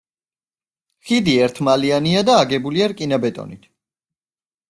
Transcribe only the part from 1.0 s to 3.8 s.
ხიდი ერთმალიანია და აგებულია რკინა-ბეტონით.